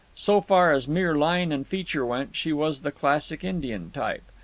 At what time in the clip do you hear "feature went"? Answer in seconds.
1.67-2.35